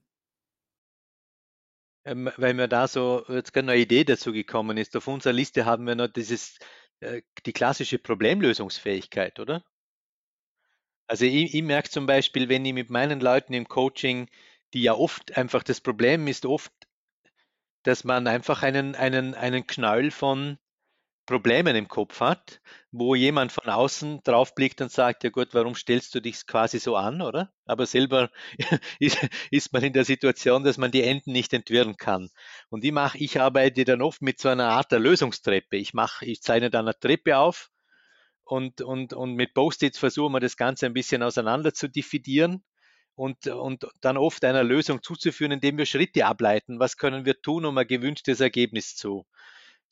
[2.07, 4.97] Ähm, weil mir da so jetzt gerade eine Idee dazu gekommen ist.
[4.97, 6.59] Auf unserer Liste haben wir noch dieses,
[7.01, 9.65] die klassische Problemlösungsfähigkeit, oder?
[11.07, 14.29] Also ich, ich merke zum Beispiel, wenn ich mit meinen Leuten im Coaching,
[14.73, 16.73] die ja oft einfach das Problem ist, oft,
[17.83, 20.59] dass man einfach einen, einen, einen Knall von
[21.27, 22.61] Problemen im Kopf hat,
[22.93, 26.97] wo jemand von außen draufblickt und sagt, ja gut, warum stellst du dich quasi so
[26.97, 27.53] an, oder?
[27.65, 28.31] Aber selber
[28.99, 32.29] ist, ist man in der Situation, dass man die Enden nicht entwirren kann.
[32.69, 35.77] Und ich mache, ich arbeite dann oft mit so einer Art der Lösungstreppe.
[35.77, 37.71] Ich mache, ich zeichne dann eine Treppe auf
[38.45, 42.63] und, und, und mit Post-its versuchen wir das Ganze ein bisschen auseinander zu dividieren
[43.15, 46.81] und, und dann oft einer Lösung zuzuführen, indem wir Schritte ableiten.
[46.81, 49.27] Was können wir tun, um ein gewünschtes Ergebnis zu,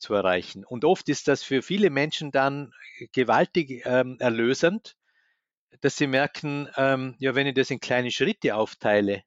[0.03, 0.65] zu erreichen?
[0.65, 2.73] Und oft ist das für viele Menschen dann
[3.13, 4.95] gewaltig ähm, erlösend,
[5.81, 9.23] dass sie merken, ähm, ja, wenn ich das in kleine Schritte aufteile,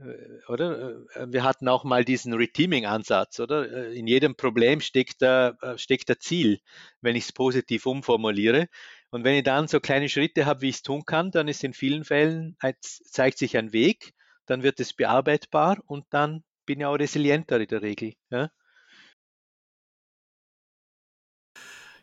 [0.00, 1.06] äh, oder?
[1.14, 3.70] Äh, wir hatten auch mal diesen Reteaming-Ansatz, oder?
[3.70, 6.60] Äh, in jedem Problem steckt da, steckt ein Ziel,
[7.00, 8.68] wenn ich es positiv umformuliere.
[9.10, 11.64] Und wenn ich dann so kleine Schritte habe, wie ich es tun kann, dann ist
[11.64, 14.14] in vielen Fällen, zeigt sich ein Weg,
[14.46, 18.14] dann wird es bearbeitbar und dann bin ich auch resilienter in der Regel.
[18.30, 18.50] Ja,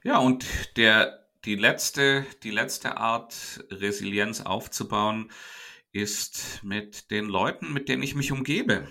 [0.04, 0.46] ja und
[0.78, 5.32] der, die, letzte, die letzte Art, Resilienz aufzubauen,
[5.92, 8.88] ist mit den Leuten, mit denen ich mich umgebe.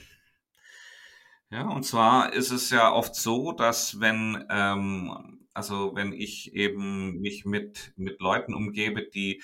[1.51, 7.21] Ja, und zwar ist es ja oft so, dass wenn, ähm, also wenn ich eben
[7.21, 9.43] mich mit, mit Leuten umgebe, die,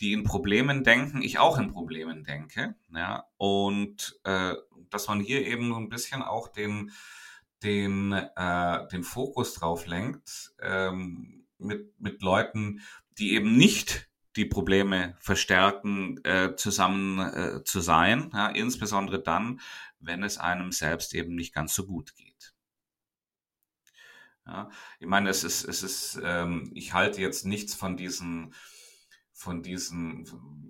[0.00, 4.54] die in Problemen denken, ich auch in Problemen denke, ja, und äh,
[4.90, 6.92] dass man hier eben so ein bisschen auch den,
[7.62, 12.80] den, äh, den Fokus drauf lenkt, ähm, mit, mit Leuten,
[13.18, 19.60] die eben nicht die Probleme verstärken, äh, zusammen äh, zu sein, ja, insbesondere dann,
[19.98, 22.54] wenn es einem selbst eben nicht ganz so gut geht.
[24.46, 28.54] Ja, ich meine, es ist, es ist, ähm, ich halte jetzt nichts von diesen,
[29.40, 30.26] von diesen,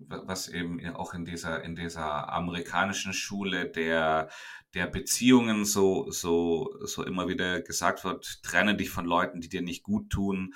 [0.09, 4.31] was eben auch in dieser, in dieser amerikanischen Schule der,
[4.75, 9.61] der Beziehungen so, so, so immer wieder gesagt wird, trenne dich von Leuten, die dir
[9.61, 10.55] nicht gut tun.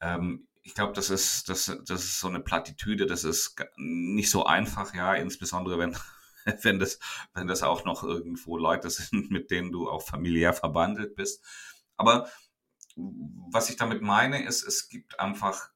[0.00, 4.46] Ähm, ich glaube, das ist, das, das ist so eine Plattitüde, das ist nicht so
[4.46, 5.96] einfach, ja, insbesondere wenn,
[6.62, 6.98] wenn das,
[7.34, 11.40] wenn das auch noch irgendwo Leute sind, mit denen du auch familiär verbandelt bist.
[11.96, 12.28] Aber
[12.96, 15.70] was ich damit meine, ist, es gibt einfach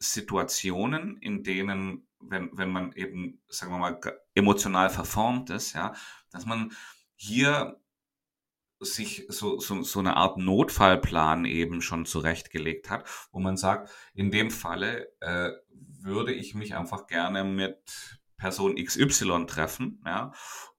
[0.00, 4.00] Situationen, in denen, wenn, wenn man eben, sagen wir mal,
[4.34, 5.94] emotional verformt ist, ja,
[6.30, 6.72] dass man
[7.14, 7.78] hier
[8.80, 14.30] sich so, so, so eine Art Notfallplan eben schon zurechtgelegt hat, wo man sagt, in
[14.30, 20.32] dem Falle äh, würde ich mich einfach gerne mit Person XY treffen, ja,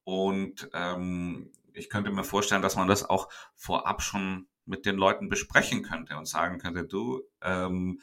[0.04, 5.30] und ähm, ich könnte mir vorstellen, dass man das auch vorab schon mit den Leuten
[5.30, 8.02] besprechen könnte und sagen könnte, du, ähm,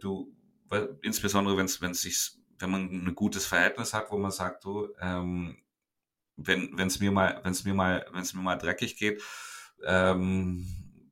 [0.00, 0.34] du,
[0.68, 4.30] weil, insbesondere wenn es, wenn es sich, wenn man ein gutes Verhältnis hat, wo man
[4.30, 5.58] sagt, du, ähm,
[6.36, 9.22] wenn es mir mal, wenn es mir mal, wenn es mir mal dreckig geht,
[9.84, 10.66] ähm,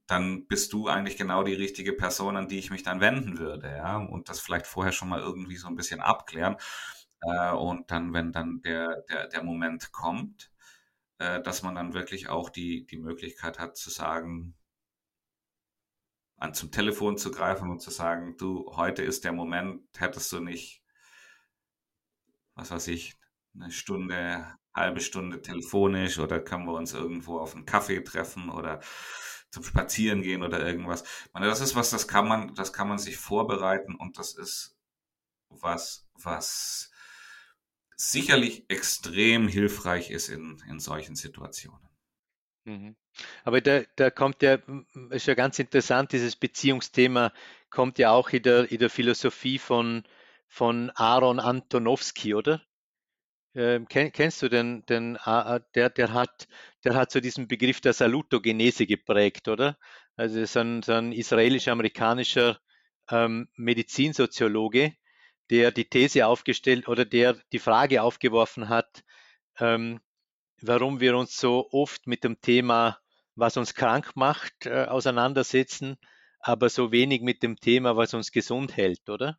[0.06, 3.68] dann bist du eigentlich genau die richtige Person, an die ich mich dann wenden würde,
[3.68, 6.56] ja, und das vielleicht vorher schon mal irgendwie so ein bisschen abklären.
[7.22, 10.50] Äh, und dann, wenn dann der, der, der Moment kommt,
[11.18, 14.54] äh, dass man dann wirklich auch die, die Möglichkeit hat zu sagen,
[16.36, 20.40] an zum Telefon zu greifen und zu sagen, du, heute ist der Moment, hättest du
[20.40, 20.82] nicht,
[22.54, 23.16] was weiß ich,
[23.54, 28.80] eine Stunde halbe Stunde telefonisch oder können wir uns irgendwo auf einen Kaffee treffen oder
[29.50, 31.02] zum Spazieren gehen oder irgendwas.
[31.32, 34.76] Meine, das ist was, das kann man, das kann man sich vorbereiten und das ist
[35.48, 36.90] was, was
[37.96, 41.85] sicherlich extrem hilfreich ist in, in solchen Situationen.
[42.66, 42.96] Mhm.
[43.44, 44.58] Aber da, da kommt ja,
[45.10, 47.32] ist ja ganz interessant, dieses Beziehungsthema
[47.70, 50.04] kommt ja auch in der, in der Philosophie von,
[50.48, 52.60] von Aaron Antonowski, oder?
[53.54, 55.16] Ähm, kenn, kennst du den, den
[55.74, 56.48] der, der hat,
[56.84, 59.78] der hat so diesen Begriff der Salutogenese geprägt, oder?
[60.16, 62.58] Also so ein, so ein israelisch-amerikanischer
[63.10, 64.94] ähm, Medizinsoziologe,
[65.50, 69.04] der die These aufgestellt oder der die Frage aufgeworfen hat,
[69.60, 70.00] ähm,
[70.62, 72.98] warum wir uns so oft mit dem Thema,
[73.34, 75.96] was uns krank macht, äh, auseinandersetzen,
[76.40, 79.38] aber so wenig mit dem Thema, was uns gesund hält, oder?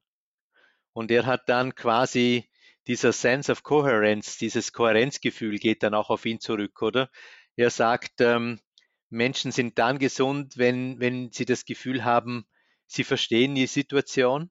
[0.94, 2.50] Und er hat dann quasi
[2.88, 7.10] dieser Sense of Coherence, dieses Kohärenzgefühl geht dann auch auf ihn zurück, oder?
[7.56, 8.60] Er sagt, ähm,
[9.10, 12.46] Menschen sind dann gesund, wenn, wenn sie das Gefühl haben,
[12.86, 14.50] sie verstehen die Situation,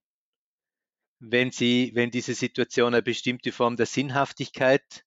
[1.18, 5.05] wenn sie, wenn diese Situation eine bestimmte Form der Sinnhaftigkeit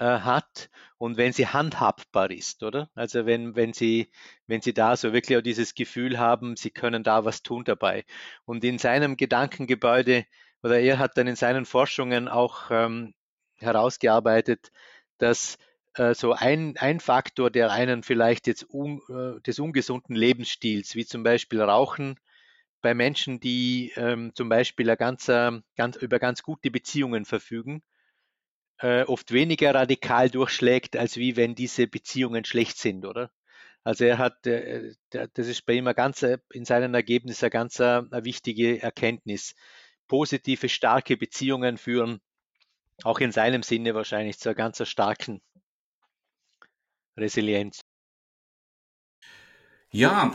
[0.00, 2.90] hat und wenn sie handhabbar ist, oder?
[2.94, 4.10] Also wenn, wenn sie,
[4.46, 8.04] wenn sie da so wirklich auch dieses Gefühl haben, sie können da was tun dabei.
[8.44, 10.24] Und in seinem Gedankengebäude,
[10.62, 13.14] oder er hat dann in seinen Forschungen auch ähm,
[13.56, 14.72] herausgearbeitet,
[15.18, 15.58] dass
[15.94, 21.04] äh, so ein, ein Faktor, der einen vielleicht jetzt un, äh, des ungesunden Lebensstils, wie
[21.04, 22.18] zum Beispiel Rauchen,
[22.80, 27.82] bei Menschen, die ähm, zum Beispiel ganz, ganz, über ganz gute Beziehungen verfügen,
[28.82, 33.30] äh, oft weniger radikal durchschlägt, als wie wenn diese Beziehungen schlecht sind, oder?
[33.84, 37.78] Also er hat, äh, das ist bei ihm ein ganz, in seinen Ergebnissen eine ganz
[37.78, 39.54] wichtige Erkenntnis.
[40.08, 42.20] Positive, starke Beziehungen führen
[43.04, 45.40] auch in seinem Sinne wahrscheinlich zu einer ganz starken
[47.16, 47.80] Resilienz.
[49.90, 50.34] Ja,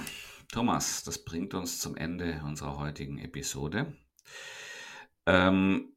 [0.52, 3.94] Thomas, das bringt uns zum Ende unserer heutigen Episode.
[5.26, 5.97] Ähm,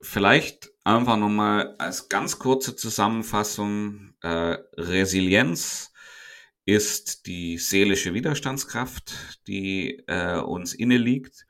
[0.00, 4.14] vielleicht einfach nochmal als ganz kurze Zusammenfassung.
[4.22, 5.92] Äh, Resilienz
[6.64, 11.46] ist die seelische Widerstandskraft, die äh, uns inne liegt.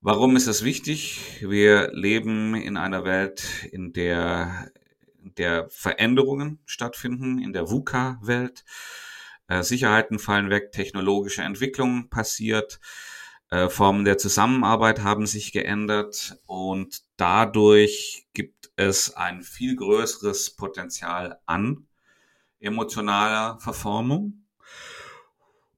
[0.00, 1.38] Warum ist das wichtig?
[1.40, 3.42] Wir leben in einer Welt,
[3.72, 4.70] in der
[5.24, 8.64] der Veränderungen stattfinden in der VUCA-Welt.
[9.48, 12.80] Äh, Sicherheiten fallen weg, technologische Entwicklung passiert,
[13.68, 21.86] Formen der Zusammenarbeit haben sich geändert und dadurch gibt es ein viel größeres Potenzial an
[22.60, 24.44] emotionaler Verformung.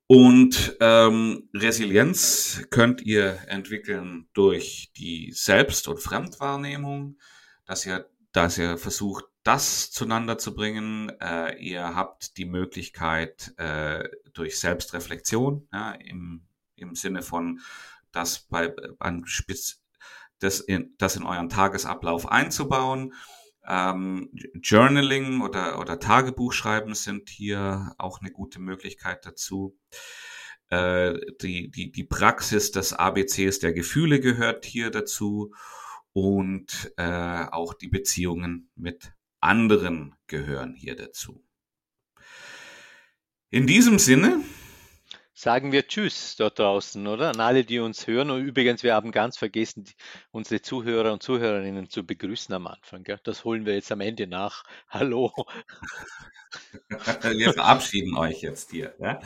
[0.08, 7.18] Und ähm, Resilienz könnt ihr entwickeln durch die Selbst- und Fremdwahrnehmung,
[7.64, 11.10] dass ihr, dass ihr versucht, das zueinander zu bringen.
[11.20, 16.45] Äh, ihr habt die Möglichkeit äh, durch Selbstreflexion ja, im,
[16.76, 17.60] im Sinne von
[18.12, 19.82] das bei an Spitz
[20.38, 23.14] das in, das in euren Tagesablauf einzubauen.
[23.66, 24.30] Ähm,
[24.62, 29.76] Journaling oder, oder Tagebuchschreiben sind hier auch eine gute Möglichkeit dazu.
[30.68, 35.52] Äh, die, die, die Praxis des ABCs der Gefühle gehört hier dazu
[36.12, 41.44] und äh, auch die Beziehungen mit anderen gehören hier dazu.
[43.50, 44.42] In diesem Sinne
[45.36, 47.28] sagen wir Tschüss dort draußen, oder?
[47.28, 48.30] An alle, die uns hören.
[48.30, 49.84] Und übrigens, wir haben ganz vergessen,
[50.30, 53.04] unsere Zuhörer und Zuhörerinnen zu begrüßen am Anfang.
[53.04, 53.20] Gell?
[53.22, 54.64] Das holen wir jetzt am Ende nach.
[54.88, 55.32] Hallo.
[57.22, 58.94] wir verabschieden euch jetzt hier.
[58.98, 59.20] Ja?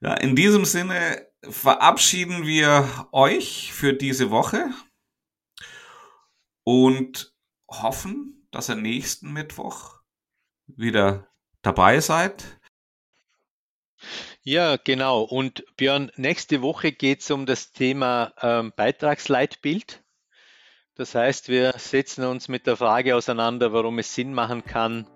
[0.00, 4.68] ja, in diesem Sinne verabschieden wir euch für diese Woche
[6.64, 7.32] und
[7.68, 10.00] hoffen, dass ihr nächsten Mittwoch
[10.66, 11.28] wieder
[11.62, 12.59] dabei seid.
[14.42, 15.22] Ja, genau.
[15.22, 20.02] Und Björn, nächste Woche geht es um das Thema ähm, Beitragsleitbild.
[20.94, 25.06] Das heißt, wir setzen uns mit der Frage auseinander, warum es Sinn machen kann,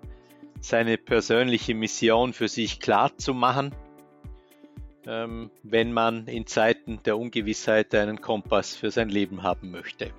[0.61, 3.73] seine persönliche Mission für sich klar zu machen,
[5.07, 10.11] ähm, wenn man in Zeiten der Ungewissheit einen Kompass für sein Leben haben möchte.